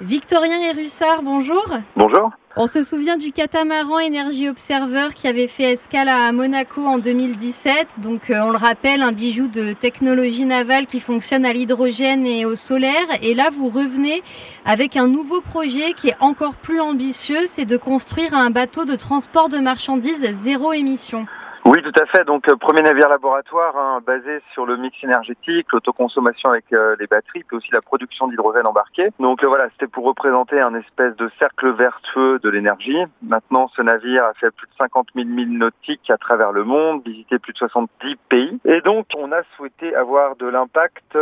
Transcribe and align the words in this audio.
Victorien 0.00 0.60
Hérussard, 0.60 1.22
bonjour. 1.22 1.66
Bonjour. 1.96 2.30
On 2.56 2.68
se 2.68 2.82
souvient 2.82 3.16
du 3.16 3.32
catamaran 3.32 3.96
Energy 3.96 4.48
Observer 4.48 5.08
qui 5.12 5.26
avait 5.26 5.48
fait 5.48 5.72
escale 5.72 6.08
à 6.08 6.30
Monaco 6.30 6.84
en 6.86 6.98
2017. 6.98 8.00
Donc, 8.00 8.30
euh, 8.30 8.40
on 8.42 8.50
le 8.50 8.56
rappelle, 8.56 9.02
un 9.02 9.10
bijou 9.10 9.48
de 9.48 9.72
technologie 9.72 10.44
navale 10.44 10.86
qui 10.86 11.00
fonctionne 11.00 11.44
à 11.44 11.52
l'hydrogène 11.52 12.26
et 12.26 12.44
au 12.44 12.54
solaire. 12.54 13.06
Et 13.22 13.34
là, 13.34 13.48
vous 13.50 13.70
revenez 13.70 14.22
avec 14.64 14.96
un 14.96 15.08
nouveau 15.08 15.40
projet 15.40 15.94
qui 15.94 16.10
est 16.10 16.16
encore 16.20 16.54
plus 16.54 16.80
ambitieux, 16.80 17.46
c'est 17.46 17.64
de 17.64 17.76
construire 17.76 18.34
un 18.34 18.50
bateau 18.50 18.84
de 18.84 18.94
transport 18.94 19.48
de 19.48 19.58
marchandises 19.58 20.24
zéro 20.32 20.72
émission. 20.72 21.26
Oui, 21.68 21.82
tout 21.82 22.00
à 22.00 22.06
fait. 22.06 22.24
Donc, 22.24 22.48
euh, 22.48 22.56
premier 22.56 22.80
navire 22.80 23.10
laboratoire 23.10 23.76
hein, 23.76 24.00
basé 24.06 24.40
sur 24.54 24.64
le 24.64 24.78
mix 24.78 24.96
énergétique, 25.04 25.66
l'autoconsommation 25.70 26.48
avec 26.48 26.64
euh, 26.72 26.96
les 26.98 27.06
batteries, 27.06 27.44
puis 27.44 27.58
aussi 27.58 27.68
la 27.72 27.82
production 27.82 28.26
d'hydrogène 28.26 28.66
embarqué. 28.66 29.10
Donc 29.20 29.44
euh, 29.44 29.48
voilà, 29.48 29.68
c'était 29.72 29.86
pour 29.86 30.06
représenter 30.06 30.58
un 30.58 30.74
espèce 30.74 31.14
de 31.16 31.30
cercle 31.38 31.70
vertueux 31.72 32.38
de 32.38 32.48
l'énergie. 32.48 32.96
Maintenant, 33.20 33.68
ce 33.76 33.82
navire 33.82 34.24
a 34.24 34.32
fait 34.32 34.50
plus 34.50 34.66
de 34.66 34.72
50 34.78 35.08
000 35.14 35.28
milles 35.28 35.58
nautiques 35.58 36.08
à 36.08 36.16
travers 36.16 36.52
le 36.52 36.64
monde, 36.64 37.02
visité 37.04 37.38
plus 37.38 37.52
de 37.52 37.58
70 37.58 38.16
pays. 38.30 38.58
Et 38.64 38.80
donc, 38.80 39.04
on 39.18 39.30
a 39.30 39.42
souhaité 39.54 39.94
avoir 39.94 40.36
de 40.36 40.46
l'impact, 40.46 41.16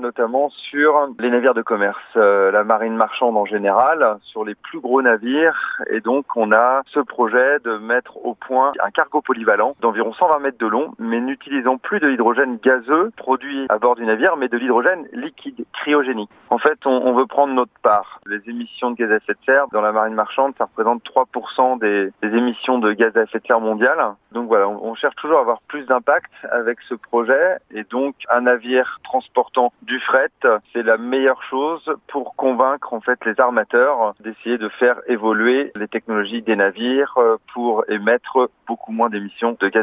notamment 0.00 0.50
sur 0.50 1.10
les 1.20 1.30
navires 1.30 1.54
de 1.54 1.62
commerce, 1.62 2.02
la 2.16 2.64
marine 2.64 2.96
marchande 2.96 3.36
en 3.36 3.44
général, 3.44 4.16
sur 4.22 4.44
les 4.44 4.56
plus 4.56 4.80
gros 4.80 5.00
navires. 5.00 5.80
Et 5.90 6.00
donc, 6.00 6.26
on 6.34 6.50
a 6.50 6.82
ce 6.86 6.98
projet 6.98 7.60
de 7.60 7.76
mettre 7.76 8.16
au 8.24 8.34
point 8.34 8.72
un 8.82 8.90
cargo 8.90 9.20
polyvalent 9.20 9.76
environ 9.92 10.14
120 10.14 10.38
mètres 10.38 10.58
de 10.58 10.66
long, 10.66 10.94
mais 10.98 11.20
n'utilisant 11.20 11.76
plus 11.76 12.00
de 12.00 12.06
l'hydrogène 12.06 12.56
gazeux 12.64 13.10
produit 13.14 13.66
à 13.68 13.78
bord 13.78 13.94
du 13.94 14.06
navire, 14.06 14.38
mais 14.38 14.48
de 14.48 14.56
l'hydrogène 14.56 15.06
liquide, 15.12 15.66
cryogénique. 15.74 16.30
En 16.48 16.56
fait, 16.56 16.78
on, 16.86 17.12
veut 17.12 17.26
prendre 17.26 17.52
notre 17.52 17.72
part. 17.82 18.20
Les 18.26 18.40
émissions 18.48 18.90
de 18.90 18.96
gaz 18.96 19.12
à 19.12 19.16
effet 19.16 19.34
de 19.34 19.44
serre 19.44 19.66
dans 19.70 19.82
la 19.82 19.92
marine 19.92 20.14
marchande, 20.14 20.54
ça 20.56 20.64
représente 20.64 21.02
3% 21.04 21.78
des, 21.78 22.10
émissions 22.22 22.78
de 22.78 22.92
gaz 22.94 23.14
à 23.18 23.24
effet 23.24 23.38
de 23.38 23.46
serre 23.46 23.60
mondiales. 23.60 23.98
Donc 24.32 24.48
voilà, 24.48 24.66
on, 24.66 24.94
cherche 24.94 25.16
toujours 25.16 25.38
à 25.38 25.40
avoir 25.42 25.60
plus 25.68 25.84
d'impact 25.84 26.32
avec 26.50 26.78
ce 26.88 26.94
projet, 26.94 27.58
et 27.70 27.84
donc 27.84 28.14
un 28.30 28.42
navire 28.42 29.00
transportant 29.04 29.72
du 29.82 30.00
fret, 30.00 30.30
c'est 30.72 30.82
la 30.82 30.96
meilleure 30.96 31.42
chose 31.50 31.82
pour 32.08 32.34
convaincre 32.36 32.94
en 32.94 33.00
fait 33.00 33.18
les 33.26 33.38
armateurs 33.38 34.14
d'essayer 34.20 34.56
de 34.56 34.68
faire 34.70 34.96
évoluer 35.06 35.72
les 35.76 35.88
technologies 35.88 36.40
des 36.40 36.56
navires 36.56 37.14
euh, 37.18 37.36
pour 37.52 37.84
émettre 37.88 38.48
beaucoup 38.66 38.92
moins 38.92 39.10
d'émissions 39.10 39.56
de 39.58 39.68
gaz 39.68 39.81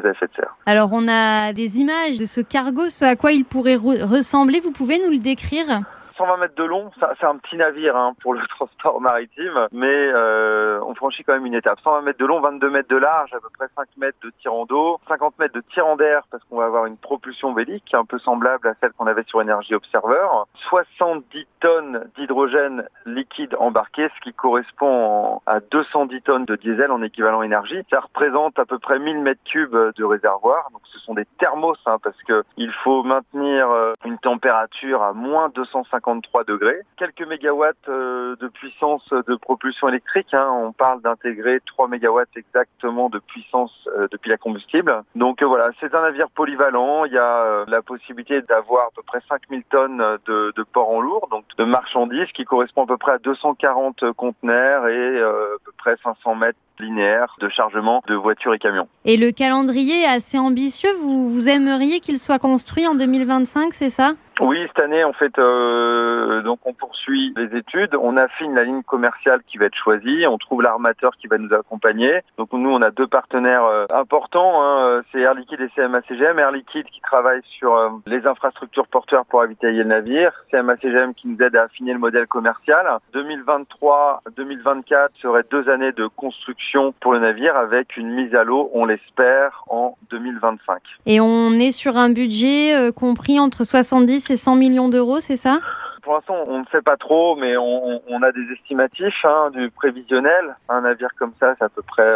alors 0.66 0.90
on 0.94 1.08
a 1.08 1.54
des 1.54 1.80
images 1.80 2.18
de 2.20 2.26
ce 2.26 2.42
cargo, 2.42 2.90
ce 2.90 3.06
à 3.06 3.16
quoi 3.16 3.32
il 3.32 3.46
pourrait 3.46 3.76
ressembler. 3.76 4.60
Vous 4.60 4.72
pouvez 4.72 5.00
nous 5.00 5.12
le 5.12 5.18
décrire? 5.18 5.82
120 6.20 6.38
mètres 6.38 6.56
de 6.56 6.66
long, 6.66 6.92
c'est 7.00 7.26
un 7.26 7.38
petit 7.38 7.56
navire 7.56 7.96
hein, 7.96 8.14
pour 8.22 8.34
le 8.34 8.46
transport 8.50 9.00
maritime, 9.00 9.68
mais 9.72 9.88
euh, 9.88 10.82
on 10.86 10.94
franchit 10.94 11.24
quand 11.24 11.34
même 11.34 11.46
une 11.46 11.54
étape. 11.54 11.80
120 11.80 12.02
mètres 12.02 12.20
de 12.20 12.26
long, 12.26 12.42
22 12.42 12.70
mètres 12.70 12.90
de 12.90 12.98
large, 12.98 13.34
à 13.34 13.40
peu 13.40 13.48
près 13.58 13.68
5 13.74 13.88
mètres 13.98 14.18
de 14.22 14.32
tirant 14.42 14.66
d'eau, 14.66 15.00
50 15.08 15.40
mètres 15.40 15.54
de 15.54 15.64
tirant 15.74 15.96
d'air 15.96 16.24
parce 16.30 16.44
qu'on 16.44 16.58
va 16.58 16.66
avoir 16.66 16.86
une 16.88 16.98
propulsion 16.98 17.54
vélique 17.54 17.94
un 17.94 18.04
peu 18.04 18.20
semblable 18.20 18.68
à 18.68 18.74
celle 18.82 18.92
qu'on 18.92 19.08
avait 19.08 19.24
sur 19.24 19.40
Energy 19.40 19.74
Observer, 19.74 20.28
70 20.68 21.48
tonnes 21.62 22.10
d'hydrogène 22.18 22.86
liquide 23.06 23.56
embarqué, 23.58 24.10
ce 24.14 24.22
qui 24.22 24.34
correspond 24.34 25.42
à 25.46 25.62
210 25.62 26.22
tonnes 26.24 26.46
de 26.46 26.58
diesel 26.58 26.92
en 26.92 27.02
équivalent 27.02 27.44
énergie. 27.44 27.82
Ça 27.90 28.02
représente 28.02 28.60
à 28.60 28.66
peu 28.66 28.78
près 28.78 29.00
1000 29.00 29.22
mètres 29.22 29.44
cubes 29.46 29.78
de 29.96 30.04
réservoir, 30.04 30.70
donc 30.74 30.82
ce 30.92 31.00
sont 31.00 31.14
des 31.14 31.26
thermos 31.38 31.78
hein, 31.86 31.98
parce 32.04 32.22
que 32.24 32.44
il 32.58 32.74
faut 32.84 33.04
maintenir 33.04 33.70
euh, 33.70 33.94
une 34.04 34.18
température 34.18 35.02
à 35.02 35.14
moins 35.14 35.48
250 35.56 36.09
degrés. 36.48 36.82
Quelques 36.98 37.28
mégawatts 37.28 37.76
euh, 37.88 38.36
de 38.38 38.48
puissance 38.48 39.08
de 39.10 39.36
propulsion 39.36 39.88
électrique. 39.90 40.34
Hein. 40.34 40.48
On 40.52 40.72
parle 40.72 41.02
d'intégrer 41.02 41.60
3 41.66 41.88
mégawatts 41.88 42.36
exactement 42.36 43.10
de 43.10 43.20
puissance 43.20 43.72
euh, 43.98 44.08
depuis 44.12 44.30
la 44.30 44.38
combustible. 44.38 45.04
Donc 45.16 45.42
euh, 45.42 45.46
voilà, 45.46 45.70
c'est 45.80 45.94
un 45.94 46.02
navire 46.02 46.30
polyvalent. 46.30 47.06
Il 47.06 47.14
y 47.14 47.18
a 47.18 47.66
la 47.68 47.82
possibilité 47.82 48.42
d'avoir 48.42 48.88
à 48.88 48.90
peu 48.96 49.02
près 49.04 49.20
5000 49.28 49.64
tonnes 49.66 50.04
de, 50.26 50.54
de 50.56 50.64
port 50.64 50.90
en 50.90 51.02
lourd, 51.02 51.28
donc 51.32 51.46
de 51.58 51.64
marchandises, 51.64 52.32
qui 52.34 52.46
correspond 52.46 52.84
à 52.84 52.88
peu 52.88 52.98
près 52.98 53.14
à 53.14 53.18
240 53.20 54.12
conteneurs 54.14 54.88
et 54.88 55.22
à 55.22 55.58
peu 55.64 55.72
près 55.78 55.96
500 56.04 56.36
mètres 56.36 56.60
linéaires 56.80 57.36
de 57.40 57.50
chargement 57.50 58.02
de 58.08 58.16
voitures 58.16 58.54
et 58.54 58.60
camions. 58.60 58.88
Et 59.06 59.18
le 59.18 59.32
calendrier 59.32 60.04
est 60.04 60.08
assez 60.08 60.38
ambitieux. 60.38 60.90
Vous, 61.02 61.30
vous 61.30 61.48
aimeriez 61.48 62.00
qu'il 62.00 62.20
soit 62.20 62.40
construit 62.40 62.88
en 62.88 62.96
2025, 62.96 63.74
c'est 63.74 63.90
ça? 63.90 64.14
Oui, 64.42 64.58
cette 64.68 64.80
année, 64.80 65.04
en 65.04 65.12
fait, 65.12 65.38
euh, 65.38 66.42
donc 66.44 66.60
on 66.64 66.74
poursuit 66.74 67.34
les 67.36 67.58
études, 67.58 67.94
on 68.00 68.16
affine 68.16 68.56
la 68.56 68.64
ligne 68.64 68.84
commerciale 68.84 69.42
qui 69.46 69.58
va 69.58 69.66
être 69.66 69.76
choisie, 69.76 70.26
on 70.28 70.38
trouve 70.38 70.62
l'armateur 70.62 71.18
qui 71.18 71.28
va 71.28 71.38
nous 71.38 71.54
accompagner. 71.54 72.22
Donc 72.38 72.54
nous, 72.54 72.70
on 72.70 72.82
a 72.82 72.90
deux 72.90 73.08
partenaires 73.08 73.66
euh, 73.66 73.86
importants, 73.94 74.64
hein, 74.64 75.02
c'est 75.12 75.20
Air 75.20 75.34
Liquide 75.34 75.60
et 75.60 75.68
CMA-CGM. 75.76 76.40
Air 76.40 76.52
Liquide 76.54 76.86
qui 76.86 77.02
travaille 77.02 77.42
sur 77.58 77.76
euh, 77.76 77.90
les 78.06 78.26
infrastructures 78.26 78.88
porteurs 78.88 79.26
pour 79.26 79.42
ravitailler 79.42 79.80
le 79.80 79.90
navire, 79.90 80.32
CMA-CGM 80.52 81.16
qui 81.16 81.28
nous 81.28 81.42
aide 81.44 81.58
à 81.58 81.64
affiner 81.64 81.92
le 81.92 82.00
modèle 82.00 82.28
commercial. 82.28 82.88
2023-2024 83.14 85.10
seraient 85.22 85.46
deux 85.52 85.68
années 85.68 85.92
de 85.92 86.08
construction 86.08 86.69
pour 87.00 87.14
le 87.14 87.20
navire 87.20 87.56
avec 87.56 87.98
une 87.98 88.12
mise 88.12 88.34
à 88.36 88.44
l'eau, 88.44 88.70
on 88.74 88.86
l'espère, 88.86 89.64
en 89.70 89.98
2025. 90.10 90.82
Et 91.06 91.20
on 91.20 91.52
est 91.54 91.72
sur 91.72 91.98
un 91.98 92.10
budget 92.10 92.76
euh, 92.76 92.92
compris 92.92 93.40
entre 93.40 93.64
70 93.64 94.20
c'est 94.20 94.38
100 94.38 94.56
millions 94.56 94.90
d'euros, 94.90 95.20
c'est 95.20 95.36
ça? 95.36 95.60
Pour 96.04 96.14
l'instant, 96.14 96.36
on 96.48 96.60
ne 96.60 96.66
sait 96.72 96.82
pas 96.82 96.98
trop, 96.98 97.36
mais 97.36 97.56
on, 97.58 98.24
a 98.24 98.32
des 98.32 98.54
estimatifs 98.54 99.26
hein, 99.26 99.52
du 99.52 99.70
prévisionnel. 99.70 100.56
Un 100.68 100.82
navire 100.82 101.10
comme 101.20 101.34
ça, 101.40 101.54
c'est 101.58 101.66
à 101.66 101.70
peu 101.70 101.82
près 101.82 102.08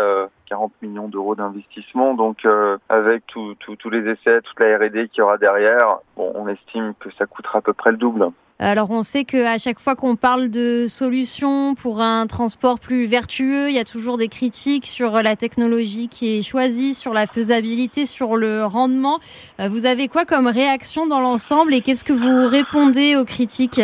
40 0.49 0.71
euh, 0.71 0.87
millions 0.87 1.07
d'euros 1.09 1.35
d'investissement. 1.35 2.13
Donc, 2.13 2.45
euh, 2.45 2.77
avec 2.89 3.23
tous 3.27 3.89
les 3.91 4.09
essais, 4.09 4.41
toute 4.41 4.59
la 4.59 4.77
R&D 4.77 5.09
qu'il 5.09 5.19
y 5.19 5.21
aura 5.21 5.37
derrière, 5.37 5.97
bon, 6.15 6.31
on 6.33 6.47
estime 6.47 6.93
que 6.99 7.09
ça 7.19 7.25
coûtera 7.25 7.59
à 7.59 7.61
peu 7.61 7.73
près 7.73 7.91
le 7.91 7.97
double. 7.97 8.29
Alors 8.65 8.91
on 8.91 9.03
sait 9.03 9.25
qu'à 9.25 9.57
chaque 9.57 9.81
fois 9.81 9.97
qu'on 9.97 10.15
parle 10.15 10.49
de 10.49 10.85
solutions 10.87 11.75
pour 11.75 11.99
un 11.99 12.25
transport 12.27 12.79
plus 12.79 13.07
vertueux, 13.07 13.67
il 13.67 13.75
y 13.75 13.79
a 13.79 13.83
toujours 13.83 14.15
des 14.15 14.29
critiques 14.29 14.87
sur 14.87 15.21
la 15.21 15.35
technologie 15.35 16.07
qui 16.07 16.37
est 16.37 16.41
choisie, 16.41 16.93
sur 16.93 17.11
la 17.11 17.27
faisabilité, 17.27 18.05
sur 18.05 18.37
le 18.37 18.63
rendement. 18.63 19.19
Euh, 19.59 19.67
vous 19.67 19.85
avez 19.85 20.07
quoi 20.07 20.23
comme 20.23 20.47
réaction 20.47 21.07
dans 21.07 21.19
l'ensemble 21.19 21.73
et 21.73 21.81
qu'est-ce 21.81 22.05
que 22.05 22.13
vous 22.13 22.47
répondez 22.47 23.17
aux 23.17 23.25
critiques? 23.25 23.81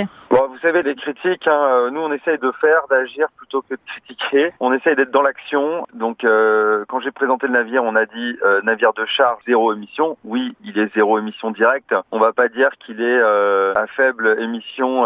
Vous 0.60 0.68
savez, 0.68 0.84
les 0.84 0.96
critiques, 0.96 1.48
hein, 1.48 1.68
euh, 1.72 1.90
nous 1.90 2.02
on 2.02 2.12
essaye 2.12 2.38
de 2.38 2.52
faire, 2.60 2.82
d'agir 2.90 3.28
plutôt 3.38 3.62
que 3.62 3.76
de 3.76 3.80
critiquer. 3.88 4.52
On 4.60 4.74
essaye 4.74 4.94
d'être 4.98 5.12
dans 5.12 5.22
l'action. 5.22 5.86
Donc 5.94 6.26
euh, 6.26 6.84
quand 6.90 7.00
j'ai 7.00 7.12
présenté 7.12 7.48
le 7.48 7.54
navire, 7.54 7.82
on 7.86 7.96
a 7.96 8.06
dit 8.06 8.38
euh, 8.44 8.62
navire 8.64 8.92
de 8.92 9.06
charge 9.06 9.42
zéro 9.48 9.72
émission. 9.74 10.18
Oui, 10.26 10.54
il 10.66 10.78
est 10.78 10.94
zéro 10.94 11.18
émission 11.18 11.52
directe. 11.52 11.96
On 12.12 12.20
va 12.20 12.34
pas 12.34 12.50
dire 12.50 12.72
qu'il 12.86 13.02
est 13.02 13.22
à 13.22 13.88
faible 13.96 14.36
émission 14.42 15.06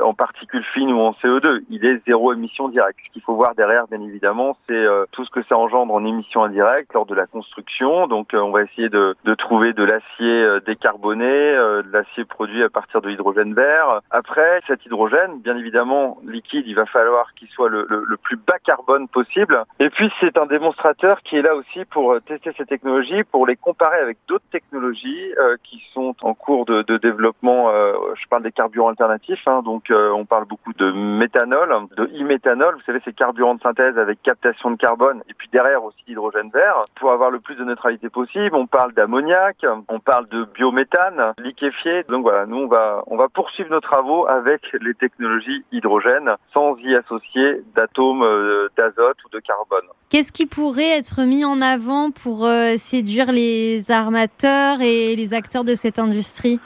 en 0.00 0.14
particules 0.14 0.64
fines 0.72 0.92
ou 0.92 1.00
en 1.00 1.12
CO2. 1.22 1.62
Il 1.68 1.84
est 1.84 2.00
zéro 2.06 2.32
émission 2.32 2.68
directe. 2.68 2.98
Ce 3.06 3.12
qu'il 3.12 3.22
faut 3.22 3.34
voir 3.34 3.56
derrière, 3.56 3.88
bien 3.88 4.00
évidemment, 4.00 4.56
c'est 4.68 4.84
tout 5.10 5.24
ce 5.24 5.30
que 5.30 5.42
ça 5.48 5.56
engendre 5.56 5.92
en 5.92 6.04
émission 6.04 6.44
indirecte 6.44 6.92
lors 6.94 7.06
de 7.06 7.14
la 7.14 7.26
construction. 7.26 8.06
Donc 8.06 8.30
on 8.34 8.50
va 8.52 8.62
essayer 8.62 8.88
de, 8.88 9.16
de 9.24 9.34
trouver 9.34 9.72
de 9.72 9.82
l'acier 9.82 10.60
décarboné, 10.64 11.24
de 11.24 11.92
l'acier 11.92 12.24
produit 12.24 12.62
à 12.62 12.68
partir 12.68 13.00
de 13.00 13.08
l'hydrogène 13.08 13.54
vert. 13.54 14.00
Après, 14.10 14.60
cet 14.66 14.86
hydrogène, 14.92 15.40
bien 15.40 15.56
évidemment, 15.56 16.18
liquide, 16.24 16.64
il 16.66 16.74
va 16.74 16.86
falloir 16.86 17.32
qu'il 17.34 17.48
soit 17.48 17.68
le, 17.68 17.86
le, 17.88 18.16
plus 18.18 18.36
bas 18.36 18.58
carbone 18.64 19.08
possible. 19.08 19.64
Et 19.80 19.88
puis, 19.88 20.10
c'est 20.20 20.36
un 20.36 20.46
démonstrateur 20.46 21.22
qui 21.22 21.36
est 21.36 21.42
là 21.42 21.56
aussi 21.56 21.84
pour 21.86 22.12
euh, 22.12 22.20
tester 22.20 22.52
ces 22.58 22.66
technologies, 22.66 23.24
pour 23.24 23.46
les 23.46 23.56
comparer 23.56 23.98
avec 23.98 24.18
d'autres 24.28 24.44
technologies 24.52 25.32
euh, 25.38 25.56
qui 25.64 25.82
sont 25.94 26.14
en 26.22 26.34
cours 26.34 26.66
de, 26.66 26.82
de 26.82 26.98
développement. 26.98 27.70
Euh, 27.70 27.92
je 28.20 28.28
parle 28.28 28.42
des 28.42 28.52
carburants 28.52 28.90
alternatifs, 28.90 29.46
hein, 29.46 29.62
donc 29.64 29.90
on 29.90 30.24
parle 30.24 30.44
beaucoup 30.44 30.72
de 30.74 30.90
méthanol, 30.92 31.86
de 31.96 32.04
e-méthanol. 32.04 32.74
Vous 32.74 32.82
savez, 32.82 33.00
ces 33.04 33.12
carburants 33.12 33.54
de 33.54 33.60
synthèse 33.60 33.98
avec 33.98 34.22
captation 34.22 34.70
de 34.70 34.76
carbone 34.76 35.22
et 35.28 35.34
puis 35.34 35.48
derrière 35.52 35.82
aussi 35.84 35.98
d'hydrogène 36.06 36.50
vert 36.52 36.82
pour 36.96 37.12
avoir 37.12 37.30
le 37.30 37.40
plus 37.40 37.54
de 37.54 37.64
neutralité 37.64 38.08
possible. 38.08 38.54
On 38.54 38.66
parle 38.66 38.92
d'ammoniac, 38.92 39.64
on 39.88 40.00
parle 40.00 40.28
de 40.28 40.44
biométhane 40.44 41.32
liquéfié. 41.38 42.04
Donc 42.08 42.22
voilà, 42.22 42.46
nous 42.46 42.58
on 42.58 42.68
va 42.68 43.02
on 43.06 43.16
va 43.16 43.28
poursuivre 43.28 43.70
nos 43.70 43.80
travaux 43.80 44.26
avec 44.26 44.62
les 44.82 44.94
technologies 44.94 45.64
hydrogènes 45.72 46.30
sans 46.52 46.76
y 46.78 46.94
associer 46.94 47.62
d'atomes 47.74 48.22
euh, 48.22 48.68
d'azote 48.76 49.16
ou 49.24 49.28
de 49.30 49.40
carbone. 49.40 49.86
Qu'est-ce 50.10 50.32
qui 50.32 50.46
pourrait 50.46 50.98
être 50.98 51.22
mis 51.22 51.44
en 51.44 51.60
avant 51.60 52.10
pour 52.10 52.44
euh, 52.44 52.74
séduire 52.76 53.32
les 53.32 53.90
armateurs 53.90 54.80
et 54.80 55.16
les 55.16 55.34
acteurs 55.34 55.64
de 55.64 55.74
cette 55.74 55.98
industrie? 55.98 56.60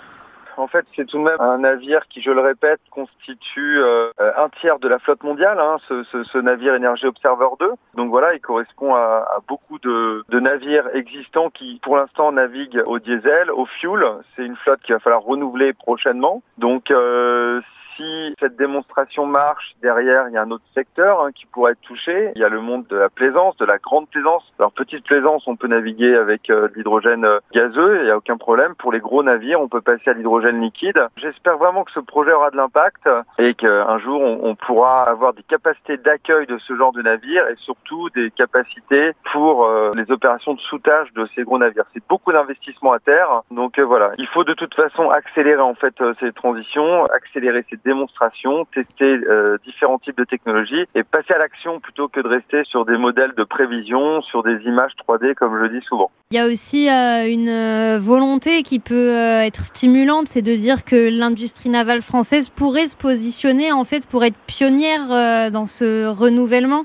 En 0.56 0.68
fait, 0.68 0.86
c'est 0.96 1.06
tout 1.06 1.18
de 1.18 1.22
même 1.22 1.40
un 1.40 1.58
navire 1.58 2.06
qui, 2.08 2.22
je 2.22 2.30
le 2.30 2.40
répète, 2.40 2.80
constitue 2.90 3.78
euh, 3.78 4.10
un 4.18 4.48
tiers 4.60 4.78
de 4.78 4.88
la 4.88 4.98
flotte 4.98 5.22
mondiale, 5.22 5.60
hein, 5.60 5.76
ce, 5.86 6.02
ce, 6.04 6.24
ce, 6.24 6.38
navire 6.38 6.74
Energy 6.74 7.06
Observer 7.06 7.48
2. 7.60 7.70
Donc 7.94 8.08
voilà, 8.08 8.34
il 8.34 8.40
correspond 8.40 8.94
à, 8.94 9.26
à 9.28 9.38
beaucoup 9.46 9.78
de, 9.78 10.24
de, 10.28 10.40
navires 10.40 10.88
existants 10.94 11.50
qui, 11.50 11.78
pour 11.82 11.96
l'instant, 11.96 12.32
naviguent 12.32 12.82
au 12.86 12.98
diesel, 12.98 13.50
au 13.50 13.66
fuel. 13.66 14.00
C'est 14.34 14.46
une 14.46 14.56
flotte 14.56 14.80
qu'il 14.80 14.94
va 14.94 15.00
falloir 15.00 15.22
renouveler 15.22 15.74
prochainement. 15.74 16.42
Donc, 16.56 16.90
euh, 16.90 17.60
si 17.96 18.34
cette 18.40 18.56
démonstration 18.56 19.26
marche, 19.26 19.75
derrière, 19.82 20.28
il 20.28 20.34
y 20.34 20.37
a 20.37 20.43
un 20.43 20.50
autre 20.50 20.64
secteur 20.75 21.22
hein, 21.22 21.31
qui 21.32 21.46
pourrait 21.46 21.72
être 21.72 21.81
touché. 21.81 22.32
Il 22.34 22.40
y 22.40 22.44
a 22.44 22.48
le 22.48 22.60
monde 22.60 22.87
de 22.88 22.96
la 22.96 23.08
plaisance, 23.08 23.56
de 23.56 23.64
la 23.64 23.78
grande 23.78 24.08
plaisance. 24.08 24.43
Alors, 24.58 24.72
petite 24.72 25.04
plaisance, 25.04 25.46
on 25.46 25.56
peut 25.56 25.69
naviguer 25.69 26.14
avec 26.14 26.50
euh, 26.50 26.69
de 26.69 26.75
l'hydrogène 26.75 27.25
euh, 27.25 27.40
gazeux, 27.52 28.00
il 28.00 28.04
n'y 28.04 28.10
a 28.10 28.16
aucun 28.16 28.37
problème. 28.37 28.75
Pour 28.76 28.93
les 28.93 29.00
gros 29.00 29.22
navires, 29.22 29.60
on 29.60 29.69
peut 29.69 29.81
passer 29.81 30.10
à 30.10 30.12
l'hydrogène 30.12 30.60
liquide. 30.60 31.00
J'espère 31.16 31.58
vraiment 31.58 31.84
que 31.84 31.93
ce 31.93 32.00
projet 32.00 32.32
aura 32.32 32.50
de 32.50 32.56
l'impact 32.56 33.08
et 33.38 33.54
qu'un 33.54 33.99
jour, 33.99 34.20
on, 34.20 34.54
pourra 34.54 35.02
avoir 35.02 35.34
des 35.34 35.42
capacités 35.42 35.96
d'accueil 35.99 36.46
de 36.46 36.58
ce 36.58 36.75
genre 36.75 36.92
de 36.92 37.02
navire 37.02 37.46
et 37.49 37.56
surtout 37.56 38.08
des 38.10 38.31
capacités 38.31 39.12
pour 39.32 39.66
euh, 39.66 39.90
les 39.94 40.10
opérations 40.10 40.54
de 40.54 40.60
soutage 40.60 41.12
de 41.12 41.28
ces 41.34 41.44
gros 41.44 41.58
navires. 41.58 41.84
C'est 41.92 42.06
beaucoup 42.08 42.32
d'investissements 42.32 42.92
à 42.92 42.99
terre. 42.99 43.42
Donc 43.50 43.78
voilà, 43.78 44.12
il 44.19 44.26
faut 44.28 44.44
de 44.44 44.54
toute 44.54 44.75
façon 44.75 45.10
accélérer 45.10 45.60
en 45.60 45.75
fait 45.75 45.94
ces 46.20 46.32
transitions, 46.32 47.04
accélérer 47.06 47.64
ces 47.70 47.76
démonstrations, 47.86 48.66
tester 48.74 49.18
différents 49.64 49.98
types 49.98 50.18
de 50.18 50.24
technologies 50.24 50.84
et 50.94 51.02
passer 51.02 51.32
à 51.32 51.38
l'action 51.38 51.80
plutôt 51.80 52.08
que 52.08 52.20
de 52.20 52.28
rester 52.28 52.64
sur 52.64 52.84
des 52.84 52.98
modèles 52.98 53.32
de 53.36 53.44
prévision, 53.44 54.20
sur 54.22 54.42
des 54.42 54.58
images 54.64 54.92
3D 55.08 55.34
comme 55.34 55.58
je 55.62 55.78
dis 55.78 55.84
souvent. 55.86 56.10
Il 56.32 56.36
y 56.36 56.40
a 56.40 56.46
aussi 56.48 56.90
euh, 56.90 57.30
une 57.30 57.48
euh, 57.48 58.00
volonté 58.00 58.64
qui 58.64 58.80
peut 58.80 59.14
euh, 59.14 59.42
être 59.42 59.64
stimulante, 59.64 60.26
c'est 60.26 60.42
de 60.42 60.56
dire 60.56 60.84
que 60.84 61.08
l'industrie 61.08 61.70
navale 61.70 62.02
française 62.02 62.48
pourrait 62.48 62.88
se 62.88 62.96
positionner 62.96 63.70
en 63.70 63.84
fait 63.84 64.08
pour 64.08 64.24
être 64.24 64.36
pionnière 64.46 65.52
dans 65.52 65.66
ce 65.66 66.06
renouvellement. 66.06 66.84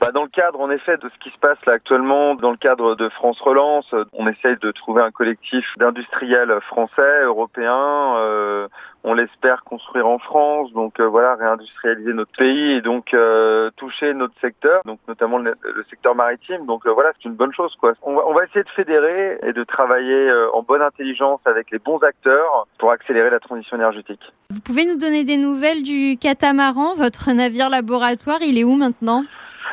Bah 0.00 0.12
dans 0.12 0.22
le 0.22 0.30
cadre, 0.30 0.60
en 0.60 0.70
effet, 0.70 0.96
de 0.96 1.10
ce 1.10 1.18
qui 1.22 1.28
se 1.28 1.38
passe 1.38 1.58
là 1.66 1.74
actuellement, 1.74 2.34
dans 2.34 2.50
le 2.50 2.56
cadre 2.56 2.94
de 2.94 3.10
France 3.10 3.38
Relance, 3.40 3.94
on 4.14 4.26
essaye 4.28 4.56
de 4.56 4.70
trouver 4.70 5.02
un 5.02 5.10
collectif 5.10 5.66
d'industriels 5.76 6.58
français, 6.62 7.22
européens, 7.24 8.16
euh, 8.16 8.66
on 9.02 9.14
l'espère 9.14 9.62
construire 9.64 10.06
en 10.06 10.18
France, 10.18 10.72
donc 10.72 11.00
euh, 11.00 11.06
voilà, 11.06 11.34
réindustrialiser 11.34 12.12
notre 12.12 12.32
pays 12.32 12.72
et 12.72 12.80
donc 12.82 13.14
euh, 13.14 13.70
toucher 13.76 14.12
notre 14.14 14.34
secteur, 14.40 14.82
donc 14.84 15.00
notamment 15.08 15.38
le, 15.38 15.54
secteur 15.88 16.14
maritime. 16.14 16.66
Donc 16.66 16.86
euh, 16.86 16.92
voilà, 16.92 17.10
c'est 17.16 17.28
une 17.28 17.34
bonne 17.34 17.52
chose 17.52 17.74
quoi. 17.80 17.92
On 18.02 18.14
va, 18.14 18.22
on 18.26 18.34
va 18.34 18.44
essayer 18.44 18.62
de 18.62 18.68
fédérer 18.70 19.38
et 19.42 19.52
de 19.52 19.64
travailler 19.64 20.30
en 20.52 20.62
bonne 20.62 20.82
intelligence 20.82 21.40
avec 21.44 21.70
les 21.70 21.78
bons 21.78 21.98
acteurs 21.98 22.66
pour 22.78 22.90
accélérer 22.90 23.30
la 23.30 23.40
transition 23.40 23.76
énergétique. 23.76 24.20
Vous 24.50 24.60
pouvez 24.60 24.84
nous 24.84 24.98
donner 24.98 25.24
des 25.24 25.36
nouvelles 25.36 25.82
du 25.82 26.16
catamaran, 26.18 26.94
votre 26.94 27.32
navire 27.32 27.70
laboratoire, 27.70 28.38
il 28.42 28.58
est 28.58 28.64
où 28.64 28.76
maintenant? 28.76 29.24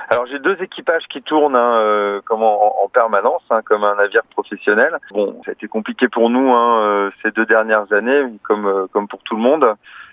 Alors 0.09 0.25
j'ai 0.27 0.39
deux 0.39 0.55
équipages 0.61 1.03
qui 1.09 1.21
tournent 1.21 1.55
hein, 1.55 1.79
euh, 1.79 2.21
comme 2.23 2.41
en, 2.41 2.81
en 2.81 2.87
permanence, 2.87 3.41
hein, 3.49 3.61
comme 3.65 3.83
un 3.83 3.95
navire 3.95 4.23
professionnel. 4.31 4.97
Bon, 5.11 5.41
ça 5.43 5.51
a 5.51 5.53
été 5.53 5.67
compliqué 5.67 6.07
pour 6.07 6.29
nous 6.29 6.53
hein, 6.53 6.81
euh, 6.81 7.11
ces 7.21 7.31
deux 7.31 7.45
dernières 7.45 7.91
années, 7.91 8.23
comme 8.43 8.67
euh, 8.67 8.87
comme 8.93 9.09
pour 9.09 9.21
tout 9.23 9.35
le 9.35 9.41
monde. 9.41 9.65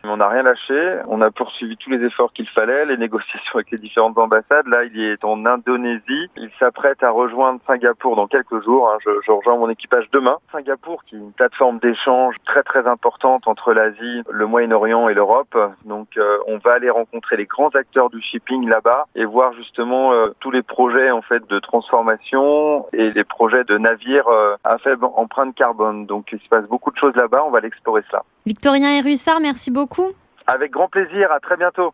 Mais 0.03 0.11
on 0.11 0.17
n'a 0.17 0.29
rien 0.29 0.43
lâché. 0.43 0.99
On 1.07 1.21
a 1.23 1.31
poursuivi 1.31 1.77
tous 1.77 1.91
les 1.91 2.05
efforts 2.05 2.33
qu'il 2.33 2.49
fallait, 2.49 2.85
les 2.87 2.97
négociations 2.99 3.55
avec 3.55 3.71
les 3.71 3.79
différentes 3.79 4.19
ambassades. 4.19 4.67
Là, 4.67 4.85
il 4.85 5.01
est 5.01 5.25
en 5.25 5.47
Indonésie. 5.47 6.29
Il 6.37 6.51
s'apprête 6.59 7.03
à 7.05 7.11
rejoindre 7.11 7.61
Singapour 7.67 8.17
dans 8.17 8.27
quelques 8.27 8.63
jours. 8.65 8.91
Hein. 8.91 8.99
Je, 9.05 9.11
je, 9.25 9.31
rejoins 9.31 9.57
mon 9.57 9.71
équipage 9.71 10.11
demain. 10.13 10.37
Singapour, 10.51 11.05
qui 11.05 11.15
est 11.15 11.21
une 11.21 11.33
plateforme 11.33 11.79
d'échange 11.79 12.35
très 12.45 12.65
très 12.65 12.87
importante 12.89 13.47
entre 13.47 13.73
l'Asie, 13.73 14.23
le 14.29 14.47
Moyen-Orient 14.47 15.09
et 15.09 15.15
l'Europe. 15.15 15.57
Donc, 15.85 16.09
on 16.47 16.59
va 16.59 16.73
aller 16.73 16.91
rencontrer 16.91 17.37
les 17.37 17.47
grands 17.47 17.71
acteurs 17.71 18.11
du 18.11 18.21
shipping 18.21 18.69
là-bas 18.69 19.07
et 19.15 19.25
voir 19.25 19.53
justement 19.55 19.84
euh, 19.93 20.35
tous 20.41 20.51
les 20.51 20.63
projets 20.63 21.11
en 21.11 21.23
fait 21.23 21.47
de 21.49 21.59
transformation 21.59 22.87
et 22.93 23.11
les 23.11 23.25
projets 23.25 23.65
de 23.65 23.77
navires 23.77 24.29
euh, 24.29 24.57
à 24.65 24.79
faible 24.79 25.05
empreinte 25.17 25.55
carbone. 25.55 26.07
Donc 26.07 26.31
il 26.33 26.39
se 26.39 26.49
passe 26.49 26.67
beaucoup 26.67 26.91
de 26.91 26.97
choses 26.97 27.15
là-bas, 27.17 27.43
on 27.47 27.51
va 27.51 27.61
l'explorer 27.61 28.03
cela. 28.09 28.23
Victorien 28.47 28.91
et 28.91 29.01
Russard, 29.01 29.41
merci 29.41 29.71
beaucoup. 29.71 30.13
Avec 30.47 30.71
grand 30.71 30.89
plaisir, 30.89 31.33
à 31.33 31.41
très 31.41 31.57
bientôt. 31.57 31.93